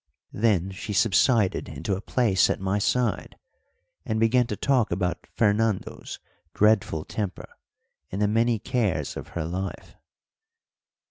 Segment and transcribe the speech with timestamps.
[0.33, 3.37] Then she subsided into a place at my side,
[4.03, 6.17] and began to talk about Fernando's
[6.55, 7.49] dreadful temper
[8.11, 9.95] and the many cares of her life.